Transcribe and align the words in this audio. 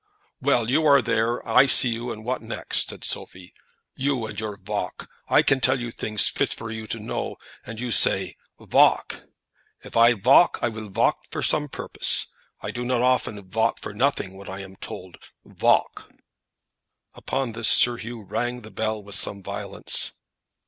"Well, 0.41 0.67
you 0.71 0.83
are 0.87 0.99
there; 1.03 1.47
I 1.47 1.67
see 1.67 1.89
you; 1.89 2.11
and 2.11 2.25
what 2.25 2.41
next?" 2.41 2.89
said 2.89 3.03
Sophie. 3.03 3.53
"You, 3.95 4.25
and 4.25 4.39
your 4.39 4.57
valk! 4.57 5.07
I 5.27 5.43
can 5.43 5.61
tell 5.61 5.79
you 5.79 5.91
things 5.91 6.27
fit 6.27 6.51
for 6.55 6.71
you 6.71 6.87
to 6.87 6.99
know, 6.99 7.35
and 7.67 7.79
you 7.79 7.91
say, 7.91 8.35
Valk. 8.59 9.21
If 9.83 9.95
I 9.95 10.13
valk, 10.13 10.57
I 10.63 10.69
will 10.69 10.89
valk 10.89 11.25
to 11.29 11.43
some 11.43 11.67
purpose. 11.69 12.33
I 12.61 12.71
do 12.71 12.83
not 12.83 13.03
often 13.03 13.47
valk 13.47 13.79
for 13.79 13.93
nothing 13.93 14.35
when 14.35 14.49
I 14.49 14.61
am 14.61 14.75
told 14.75 15.17
Valk!" 15.45 16.11
Upon 17.13 17.51
this, 17.51 17.67
Sir 17.69 17.97
Hugh 17.97 18.23
rang 18.23 18.61
the 18.61 18.71
bell 18.71 19.03
with 19.03 19.13
some 19.13 19.43
violence. 19.43 20.13